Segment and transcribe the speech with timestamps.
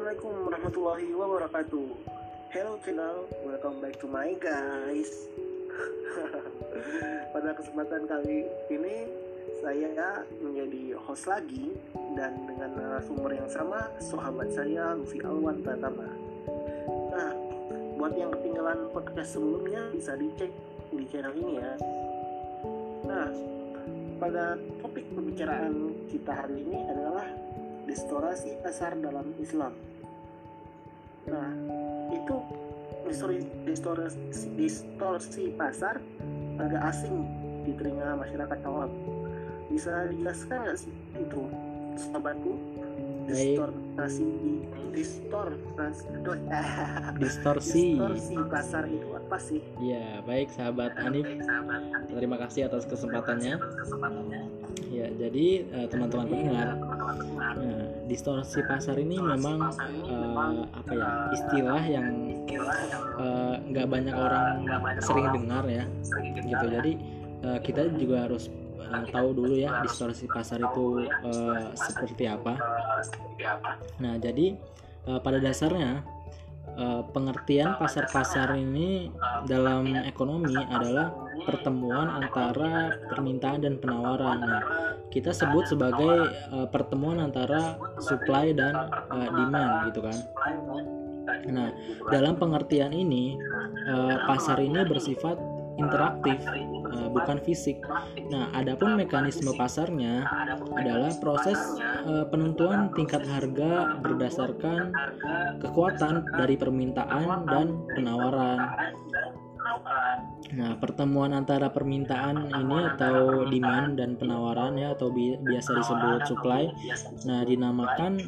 [0.00, 1.88] Assalamualaikum warahmatullahi wabarakatuh.
[2.56, 5.28] Hello channel, welcome back to my guys.
[7.36, 8.96] Pada kesempatan kali ini
[9.60, 11.76] saya menjadi host lagi
[12.16, 16.08] dan dengan narasumber yang sama sahabat saya Luffy Alwan Pratama.
[17.12, 17.36] Nah,
[18.00, 20.48] buat yang ketinggalan podcast sebelumnya bisa dicek
[20.96, 21.72] di channel ini ya.
[23.04, 23.28] Nah,
[24.16, 27.28] pada topik pembicaraan kita hari ini adalah
[27.84, 29.89] distorsi pasar dalam Islam.
[31.30, 31.50] Nah,
[32.10, 32.36] itu
[33.06, 34.18] distorsi, distorsi,
[34.58, 36.02] distorsi pasar
[36.58, 37.24] agak asing
[37.64, 38.90] di telinga masyarakat awam.
[39.70, 41.40] Bisa dijelaskan nggak sih itu,
[41.96, 42.52] sahabatku?
[43.30, 44.26] Distorsi,
[44.90, 45.70] distorsi,
[47.22, 47.78] distorsi.
[47.94, 49.62] distorsi pasar itu apa sih?
[49.78, 51.26] Ya, baik sahabat Hanif.
[52.10, 53.54] Terima kasih atas kesempatannya.
[54.90, 56.68] Ya, jadi eh, teman-teman pendengar,
[57.38, 59.70] nah, distorsi pasar ini memang
[60.06, 62.06] eh, apa ya istilah yang
[63.70, 64.66] nggak banyak orang
[64.98, 65.84] sering dengar ya,
[66.42, 66.66] gitu.
[66.66, 66.92] Jadi
[67.46, 68.50] eh, kita juga harus
[68.82, 72.58] eh, tahu dulu ya distorsi pasar itu eh, seperti apa.
[74.02, 74.58] Nah, jadi
[75.06, 76.02] eh, pada dasarnya
[76.80, 79.12] eh, pengertian pasar-pasar ini
[79.44, 81.12] dalam ekonomi adalah
[81.44, 84.38] pertemuan antara permintaan dan penawaran.
[84.40, 84.62] Nah,
[85.12, 90.18] kita sebut sebagai eh, pertemuan antara supply dan eh, demand gitu kan.
[91.50, 91.68] Nah,
[92.08, 93.36] dalam pengertian ini
[93.86, 95.36] eh, pasar ini bersifat
[95.80, 96.38] interaktif
[96.90, 97.78] eh, bukan fisik.
[98.30, 100.26] Nah, adapun mekanisme pasarnya
[100.74, 104.92] adalah proses eh, penentuan tingkat harga berdasarkan
[105.62, 108.58] kekuatan dari permintaan dan penawaran.
[110.50, 116.66] Nah, pertemuan antara permintaan ini atau demand dan penawaran ya atau bi- biasa disebut supply.
[117.28, 118.18] Nah, dinamakan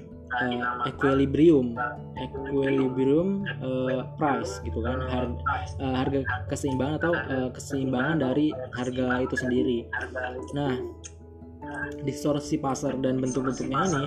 [0.41, 1.77] eh, equilibrium.
[2.17, 4.99] Equilibrium eh, price gitu kan.
[5.09, 5.39] Har-
[5.79, 9.79] eh, harga keseimbangan atau eh, keseimbangan dari harga itu sendiri.
[10.57, 10.75] Nah,
[12.03, 14.05] distorsi pasar dan bentuk-bentuknya ini,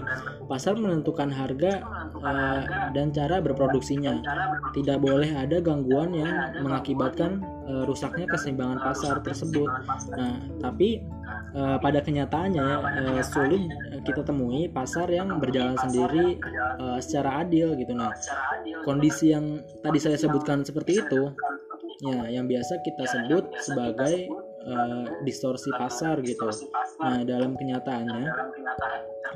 [0.52, 1.82] pasar menentukan harga
[2.20, 4.20] eh, dan cara berproduksinya.
[4.76, 9.72] Tidak boleh ada gangguan yang mengakibatkan eh, rusaknya keseimbangan pasar tersebut.
[10.14, 11.00] Nah, tapi
[11.56, 12.68] eh, pada kenyataannya
[13.00, 13.64] eh, sulit
[14.04, 16.38] kita temui pasar yang berjalan sendiri
[16.80, 17.96] eh, secara adil gitu.
[17.96, 18.12] Nah,
[18.84, 21.32] kondisi yang tadi saya sebutkan seperti itu,
[22.04, 24.28] ya yang biasa kita sebut sebagai
[24.68, 26.52] eh, distorsi pasar gitu.
[27.00, 28.28] Nah, dalam kenyataannya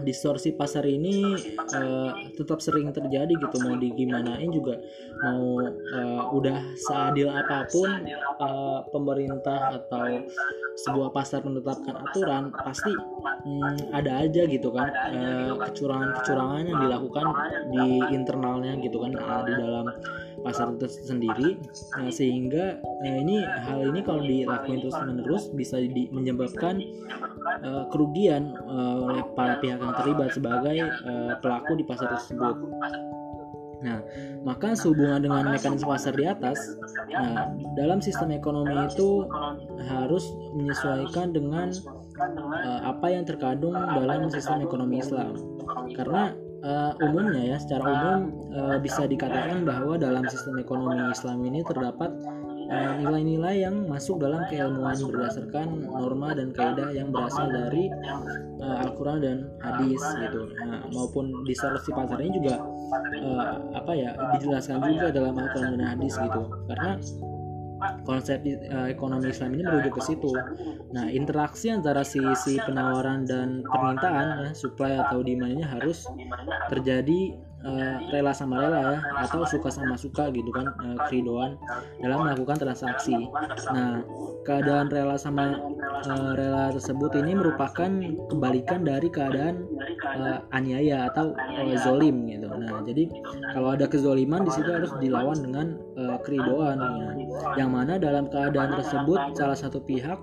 [0.04, 1.36] distorsi pasar ini
[1.76, 3.58] eh, tetap sering terjadi gitu.
[3.64, 4.80] Mau digimanain juga
[5.24, 10.24] mau eh, udah seadil apa pun eh, pemerintah atau
[10.86, 17.26] sebuah pasar menetapkan aturan pasti hmm, ada aja gitu kan eh, kecurangan-kecurangan yang dilakukan
[17.74, 19.86] di internalnya gitu kan di dalam
[20.40, 21.60] pasar itu sendiri
[22.00, 26.80] Nah, sehingga eh, ini hal ini kalau dilakuin terus menerus bisa di- menyebabkan
[27.60, 32.56] eh, kerugian eh, oleh para pihak yang terlibat sebagai eh, pelaku di pasar tersebut.
[33.80, 34.04] Nah,
[34.44, 36.60] maka sehubungan dengan mekanisme pasar di atas,
[37.08, 37.48] nah
[37.80, 39.24] dalam sistem ekonomi itu
[39.88, 45.32] harus menyesuaikan dengan eh, apa yang terkandung dalam sistem ekonomi Islam.
[45.96, 51.64] Karena eh, umumnya ya, secara umum eh, bisa dikatakan bahwa dalam sistem ekonomi Islam ini
[51.64, 52.29] terdapat eh,
[52.70, 57.90] nilai-nilai yang masuk dalam keilmuan berdasarkan norma dan kaidah yang berasal dari
[58.62, 60.54] eh, Al-Quran dan hadis gitu.
[60.62, 62.62] Nah, maupun distorsi pasar ini juga
[63.18, 66.42] eh, apa ya dijelaskan juga dalam Al-Quran dan hadis gitu.
[66.70, 66.92] Karena
[68.06, 70.32] konsep eh, ekonomi Islam ini merujuk ke situ.
[70.94, 76.06] Nah, interaksi antara sisi penawaran dan permintaan ya, supply atau demand ini harus
[76.70, 77.34] terjadi
[77.66, 81.60] eh, rela sama rela ya atau suka sama suka gitu kan eh, keridoan
[82.00, 83.28] dalam melakukan transaksi.
[83.72, 84.04] Nah,
[84.48, 85.60] keadaan rela sama
[86.08, 87.92] eh, rela tersebut ini merupakan
[88.32, 89.68] kebalikan dari keadaan
[90.00, 92.48] eh, aniaya atau eh, zolim gitu.
[92.48, 93.12] Nah, jadi
[93.52, 97.12] kalau ada kezoliman di situ harus dilawan dengan eh, keridoan ya.
[97.66, 100.20] yang mana dalam keadaan tersebut salah satu pihak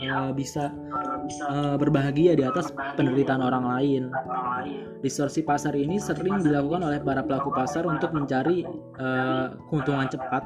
[0.00, 0.72] eh, bisa
[1.30, 4.02] eh, berbahagia di atas penderitaan orang lain.
[5.00, 8.66] Distorsi pasar ini sering dilakukan oleh para pelaku pasar untuk mencari
[8.98, 10.44] eh, keuntungan cepat.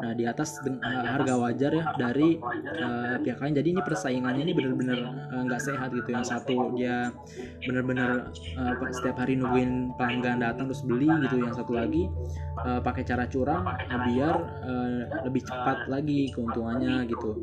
[0.00, 3.54] Nah, di atas eh, harga wajar ya dari eh, pihak lain.
[3.58, 4.98] Jadi ini persaingannya ini benar-benar
[5.44, 6.08] nggak sehat gitu.
[6.14, 7.12] Yang satu dia
[7.66, 11.42] benar-benar eh, setiap hari nungguin pelanggan datang terus beli gitu.
[11.42, 12.08] Yang satu lagi
[12.64, 14.34] eh, pakai cara curang eh, biar
[14.64, 17.36] eh, lebih cepat lagi keuntungannya gitu.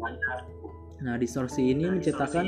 [0.97, 2.45] Nah, distorsi ini menciptakan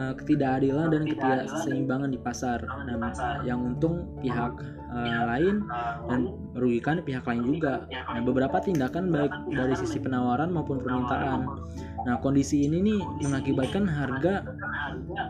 [0.00, 2.64] uh, ketidakadilan dan ketidakseimbangan di pasar.
[2.64, 3.12] Nah,
[3.44, 4.56] yang untung pihak
[4.88, 5.68] uh, lain
[6.08, 6.20] dan
[6.56, 7.84] merugikan pihak lain juga.
[7.92, 11.44] Nah, beberapa tindakan baik dari sisi penawaran maupun permintaan.
[12.08, 14.48] Nah, kondisi ini nih mengakibatkan harga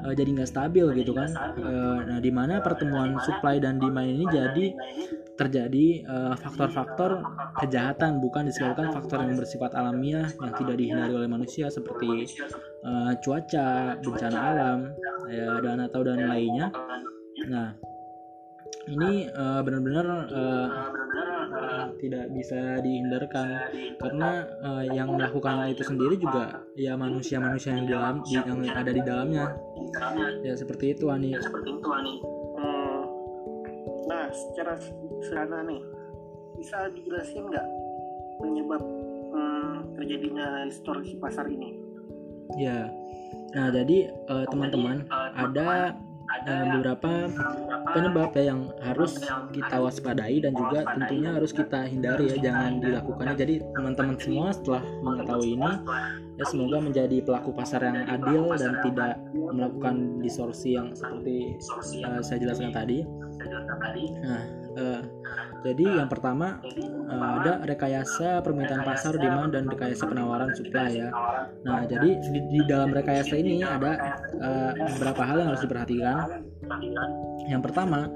[0.07, 1.35] uh, jadi nggak stabil gitu kan.
[1.59, 4.67] Uh, nah, di mana pertemuan supply dan demand ini jadi
[5.39, 6.03] terjadi
[6.43, 12.27] faktor-faktor uh, kejahatan bukan disebabkan faktor yang bersifat alamiah yang tidak dihindari oleh manusia seperti
[12.83, 14.79] uh, cuaca, bencana alam,
[15.31, 16.75] ya, dan atau dan lainnya.
[17.47, 17.71] Nah,
[18.89, 20.69] ini uh, benar-benar uh,
[21.99, 23.49] tidak bisa dihindarkan
[23.99, 29.55] karena uh, yang melakukan itu sendiri juga ya manusia-manusia yang dalam yang ada di dalamnya.
[30.43, 31.35] Ya seperti itu Ani.
[31.35, 32.38] Ya, seperti itu Ani.
[34.29, 34.77] Secara
[35.25, 35.81] sederhana nih,
[36.61, 37.67] bisa dijelasin nggak
[38.39, 38.83] penyebab
[39.33, 41.79] hmm, terjadinya distorsi pasar ini?
[42.57, 42.89] Ya,
[43.53, 44.09] nah jadi
[44.49, 45.93] teman-teman uh, ada
[46.29, 47.29] uh, beberapa
[47.93, 49.17] penyebab ya yang harus
[49.53, 53.35] kita waspadai dan juga tentunya harus kita hindari ya jangan dilakukannya.
[53.37, 55.73] Jadi teman-teman semua setelah mengetahui ini
[56.39, 61.59] ya semoga menjadi pelaku pasar yang adil dan tidak melakukan distorsi yang seperti
[62.05, 63.03] uh, saya jelaskan tadi.
[64.23, 64.43] Nah,
[64.79, 65.01] uh,
[65.67, 66.63] jadi yang pertama
[67.11, 71.11] uh, ada rekayasa permintaan pasar demand dan rekayasa penawaran supply ya.
[71.67, 76.47] Nah jadi di, di dalam rekayasa ini ada uh, beberapa hal yang harus diperhatikan.
[77.49, 78.07] Yang pertama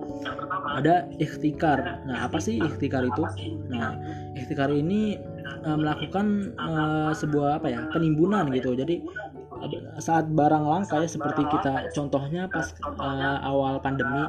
[0.78, 2.06] ada ikhtikar.
[2.06, 3.24] Nah apa sih ikhtikar itu?
[3.72, 3.98] Nah
[4.38, 5.18] ikhtikar ini
[5.66, 8.78] uh, melakukan uh, sebuah apa ya penimbunan gitu.
[8.78, 9.02] Jadi
[9.98, 14.22] saat barang langka ya seperti kita contohnya pas uh, awal pandemi.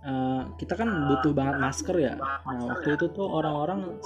[0.00, 2.14] uh, kita kan butuh banget masker ya.
[2.16, 4.00] nah waktu itu tuh orang-orang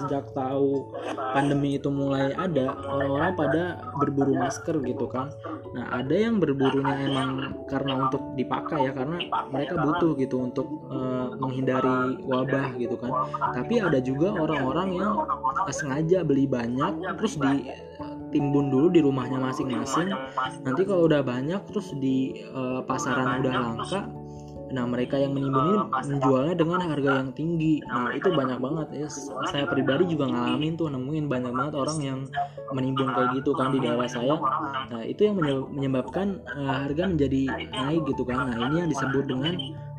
[0.00, 3.62] sejak tahu pandemi itu mulai ada orang-orang pada
[3.96, 5.32] berburu masker gitu kan.
[5.72, 7.30] nah ada yang berburunya emang
[7.70, 9.16] karena untuk dipakai ya karena
[9.48, 13.10] mereka butuh gitu untuk uh, menghindari wabah gitu kan.
[13.56, 15.12] tapi ada juga orang-orang yang
[15.72, 17.70] sengaja beli banyak terus di
[18.30, 20.10] timbun dulu di rumahnya masing-masing
[20.62, 24.00] nanti kalau udah banyak terus di uh, pasaran udah langka
[24.70, 25.78] nah mereka yang menimbun ini
[26.14, 29.08] menjualnya dengan harga yang tinggi nah itu banyak banget ya
[29.50, 32.18] saya pribadi juga ngalamin tuh nemuin banyak banget orang yang
[32.70, 34.38] menimbun kayak gitu kan di daerah saya
[34.94, 35.42] nah itu yang
[35.74, 39.54] menyebabkan uh, harga menjadi naik gitu kan nah ini yang disebut dengan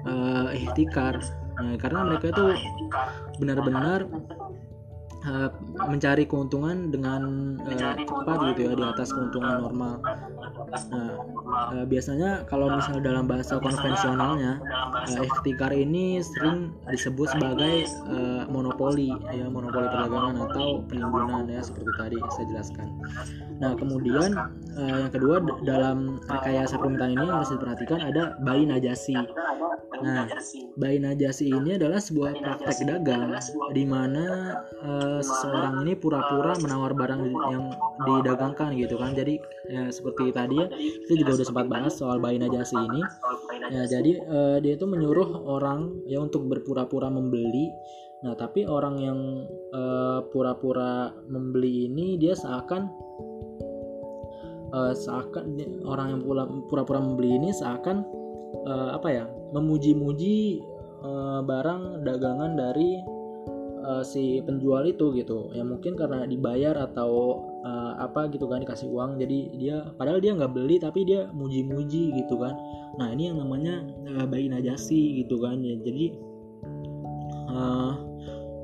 [0.08, 1.20] uh, ihtikar
[1.60, 2.46] nah, karena mereka itu
[3.44, 4.08] benar-benar
[5.26, 5.50] uh,
[5.88, 7.22] mencari keuntungan dengan
[7.62, 10.02] uh, cepat gitu ya di atas keuntungan normal.
[10.92, 11.12] Nah,
[11.74, 14.62] uh, biasanya kalau misalnya dalam bahasa konvensionalnya,
[15.08, 21.92] uh, ikhtikar ini sering disebut sebagai uh, monopoli ya monopoli perdagangan atau penimbunan ya seperti
[21.98, 22.88] tadi saya jelaskan.
[23.62, 24.34] Nah, kemudian
[24.74, 29.14] uh, yang kedua dalam rekayasa permintaan ini harus diperhatikan ada bayi najasi.
[30.02, 30.26] Nah,
[30.78, 33.32] bayi najasi ini adalah sebuah praktek dagang
[33.72, 37.22] di mana uh, seseorang ini pura-pura menawar barang
[37.54, 37.70] yang
[38.06, 39.14] didagangkan gitu kan.
[39.14, 39.38] Jadi
[39.70, 40.68] ya, seperti tadi ya,
[41.08, 43.02] kita juga udah sempat bahas soal bayi najasi ini.
[43.72, 47.70] Ya, jadi uh, dia itu menyuruh orang ya untuk berpura-pura membeli
[48.22, 49.20] Nah, tapi orang yang
[50.30, 52.86] pura-pura uh, membeli ini dia seakan
[54.70, 55.58] uh, seakan
[55.90, 56.22] orang yang
[56.70, 58.06] pura-pura membeli ini seakan
[58.66, 60.62] uh, apa ya memuji-muji
[61.04, 63.02] uh, barang dagangan dari
[63.84, 65.50] uh, si penjual itu gitu.
[65.54, 69.18] Ya mungkin karena dibayar atau uh, apa gitu kan dikasih uang.
[69.18, 72.56] Jadi dia padahal dia nggak beli tapi dia muji-muji gitu kan.
[73.02, 73.84] Nah ini yang namanya
[74.18, 75.60] uh, bayi najasi gitu kan.
[75.66, 76.06] Ya jadi
[77.50, 77.94] uh,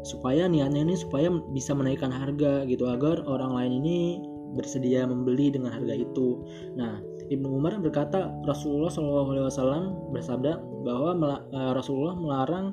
[0.06, 4.00] supaya niatnya ini supaya bisa menaikkan harga gitu agar orang lain ini
[4.56, 6.44] bersedia membeli dengan harga itu.
[6.78, 11.12] Nah, Ibnu Umar berkata Rasulullah SAW bersabda bahwa
[11.52, 12.72] uh, Rasulullah melarang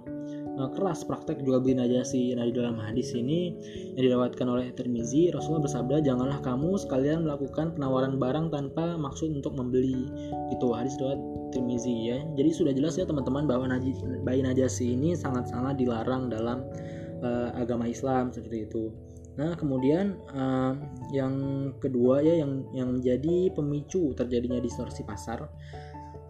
[0.58, 2.34] uh, keras praktek jual beli najasi.
[2.38, 3.54] Nah, di dalam hadis ini
[3.98, 9.58] yang dirawatkan oleh Tirmizi, Rasulullah bersabda, "Janganlah kamu sekalian melakukan penawaran barang tanpa maksud untuk
[9.58, 10.06] membeli."
[10.54, 12.18] Itu hadis riwayat Tirmizi ya.
[12.38, 13.66] Jadi sudah jelas ya teman-teman bahwa
[14.22, 16.62] bayi najasi ini sangat-sangat dilarang dalam
[17.22, 18.90] uh, agama Islam seperti itu.
[19.34, 20.78] Nah, kemudian uh,
[21.10, 21.34] yang
[21.82, 25.50] kedua ya yang yang menjadi pemicu terjadinya distorsi pasar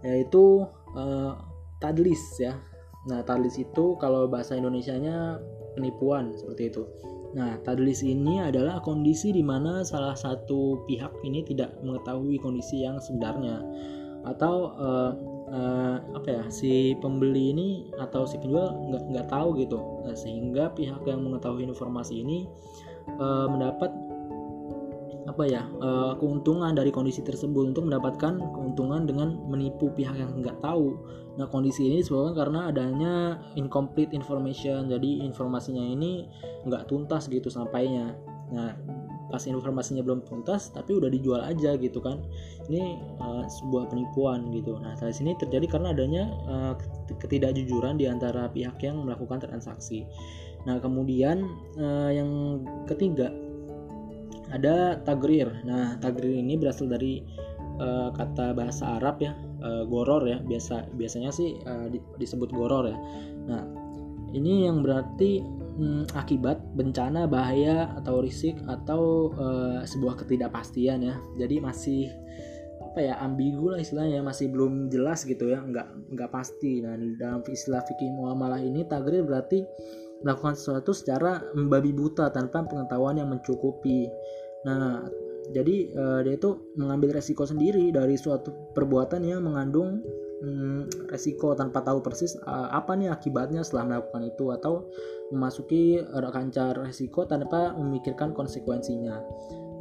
[0.04, 0.64] yaitu
[0.96, 1.36] uh,
[1.80, 2.56] tadlis ya.
[3.04, 5.36] Nah, tadlis itu kalau bahasa Indonesianya
[5.76, 6.82] penipuan seperti itu.
[7.36, 12.96] Nah, tadlis ini adalah kondisi di mana salah satu pihak ini tidak mengetahui kondisi yang
[13.02, 13.60] sebenarnya
[14.24, 15.12] atau uh,
[15.52, 17.68] uh, apa ya si pembeli ini
[18.00, 22.48] atau si penjual nggak nggak tahu gitu nah, sehingga pihak yang mengetahui informasi ini
[23.18, 23.90] uh, mendapat
[25.24, 30.60] apa ya uh, keuntungan dari kondisi tersebut untuk mendapatkan keuntungan dengan menipu pihak yang nggak
[30.60, 31.00] tahu.
[31.40, 33.14] Nah kondisi ini disebabkan karena adanya
[33.58, 36.28] incomplete information, jadi informasinya ini
[36.68, 38.14] nggak tuntas gitu sampainya.
[38.52, 38.76] Nah
[39.34, 42.22] pas informasinya belum tuntas tapi udah dijual aja gitu kan
[42.70, 46.74] ini uh, sebuah penipuan gitu nah dari sini terjadi karena adanya uh,
[47.18, 50.06] ketidakjujuran di antara pihak yang melakukan transaksi
[50.64, 51.44] nah kemudian
[51.76, 53.32] uh, yang ketiga
[54.54, 55.50] ada tagrir.
[55.66, 57.26] Nah tagrir ini berasal dari
[57.82, 59.32] uh, kata bahasa Arab ya
[59.64, 60.38] uh, goror ya.
[60.38, 61.90] Biasa biasanya sih uh,
[62.20, 62.98] disebut goror ya.
[63.50, 63.62] Nah
[64.34, 65.42] ini yang berarti
[65.78, 71.14] hmm, akibat bencana, bahaya atau risik atau uh, sebuah ketidakpastian ya.
[71.38, 72.02] Jadi masih
[72.78, 75.58] apa ya ambigu lah istilahnya masih belum jelas gitu ya.
[75.58, 76.78] Nggak nggak pasti.
[76.78, 79.66] Nah dalam istilah fikih muamalah ini tagrir berarti
[80.24, 84.08] melakukan sesuatu secara membabi buta tanpa pengetahuan yang mencukupi
[84.64, 85.04] nah
[85.52, 90.00] jadi uh, dia itu mengambil resiko sendiri dari suatu perbuatan yang mengandung
[90.40, 94.88] hmm, resiko tanpa tahu persis uh, apa nih akibatnya setelah melakukan itu atau
[95.32, 99.20] memasuki kancah resiko tanpa memikirkan konsekuensinya.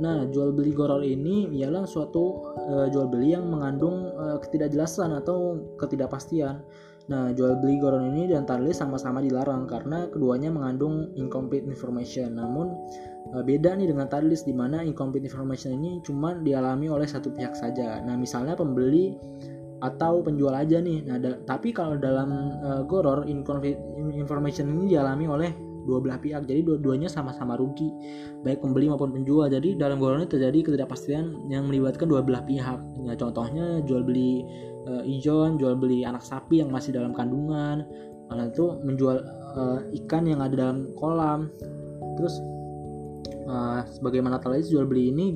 [0.02, 5.62] Nah, jual beli goror ini ialah suatu uh, jual beli yang mengandung uh, ketidakjelasan atau
[5.78, 6.66] ketidakpastian.
[7.04, 12.40] Nah, jual beli goror ini dan tarlis sama-sama dilarang karena keduanya mengandung incomplete information.
[12.40, 12.72] Namun
[13.36, 17.60] uh, beda nih dengan tarlis di mana incomplete information ini cuma dialami oleh satu pihak
[17.60, 18.00] saja.
[18.08, 19.20] Nah, misalnya pembeli
[19.84, 21.04] atau penjual aja nih.
[21.04, 25.52] Nah, tapi kalau dalam uh, goror information ini dialami oleh
[25.86, 26.48] dua belah pihak.
[26.48, 27.92] Jadi dua-duanya sama-sama rugi,
[28.42, 29.48] baik pembeli maupun penjual.
[29.48, 32.80] Jadi dalam ini terjadi ketidakpastian yang melibatkan dua belah pihak.
[33.04, 34.44] Nah, contohnya jual beli
[34.88, 37.84] uh, ijon, jual beli anak sapi yang masih dalam kandungan,
[38.28, 39.18] malah itu menjual
[39.56, 41.52] uh, ikan yang ada dalam kolam.
[42.20, 42.36] Terus
[43.48, 45.36] uh, sebagaimana tadi jual beli ini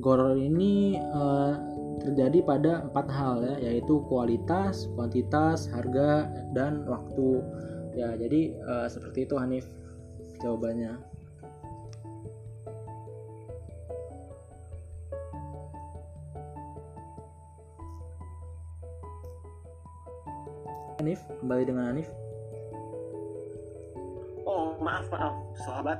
[0.00, 1.54] goror ini uh,
[2.02, 7.42] terjadi pada empat hal ya yaitu kualitas, kuantitas, harga dan waktu.
[7.92, 9.68] Ya, jadi uh, seperti itu Hanif
[10.40, 10.96] jawabannya.
[21.02, 22.08] Hanif, kembali dengan Hanif.
[24.48, 25.98] Oh, maaf, maaf, sahabat.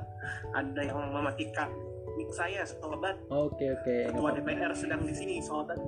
[0.57, 1.69] Ada yang mematikan
[2.13, 4.01] mic saya sobat oke okay, oke okay.
[4.13, 5.79] ketua DPR sedang di sini sobat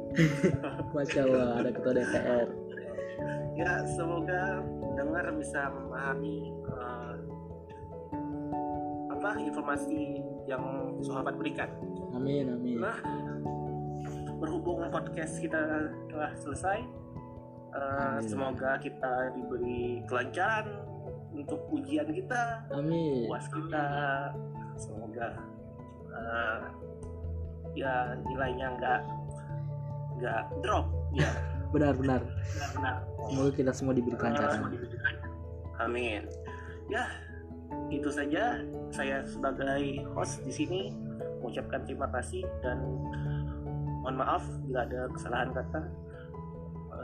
[0.96, 2.48] masya Allah ada ketua DPR
[3.56, 7.16] ya semoga dengar bisa memahami uh,
[9.12, 11.70] apa informasi yang sahabat berikan.
[12.16, 12.80] Amin amin.
[12.80, 12.98] Nah
[14.36, 16.84] berhubung podcast kita telah selesai
[17.72, 20.84] uh, semoga kita diberi kelancaran
[21.36, 23.28] untuk ujian kita amin.
[23.28, 23.88] puas kita.
[24.76, 25.40] Semoga
[26.12, 26.60] uh,
[27.76, 29.02] ya nilainya nggak
[30.20, 32.22] nggak drop ya benar benar
[33.28, 34.72] semoga kita semua diberi kelancaran.
[35.84, 36.24] Amin.
[36.88, 37.04] Ya
[37.92, 38.64] itu saja.
[38.94, 40.82] Saya sebagai host di sini
[41.44, 42.80] mengucapkan terima kasih dan
[44.02, 45.82] mohon maaf bila ada kesalahan kata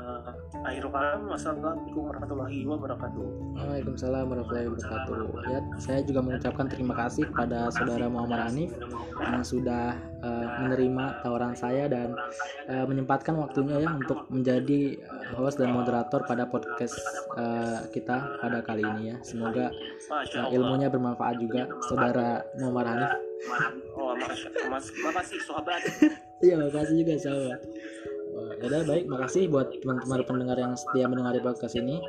[0.01, 3.25] uh, akhir kalam wassalamualaikum warahmatullahi wabarakatuh.
[3.57, 5.17] Waalaikumsalam warahmatullahi wabarakatuh.
[5.49, 8.71] ya saya juga mengucapkan terima kasih kepada saudara Muhammad Hanif
[9.21, 12.13] yang sudah uh, menerima tawaran saya dan
[12.69, 14.97] uh, menyempatkan waktunya ya untuk menjadi
[15.37, 16.97] host dan moderator pada podcast
[17.37, 19.17] uh, kita pada kali ini ya.
[19.21, 19.69] Semoga
[20.09, 23.11] uh, ilmunya bermanfaat juga saudara Muhammad Hanif.
[23.97, 25.81] Oh, makasih sahabat.
[26.41, 27.59] Iya, makasih juga sahabat.
[28.41, 32.01] Ya udah baik, makasih buat teman-teman pendengar yang setia mendengar podcast ini.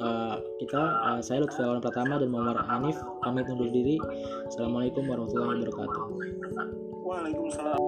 [0.00, 4.00] Uh, kita uh, saya Lutfi Awan Pratama dan Muhammad Hanif pamit undur diri.
[4.48, 6.02] Assalamualaikum warahmatullahi wabarakatuh.
[7.04, 7.80] Waalaikumsalam.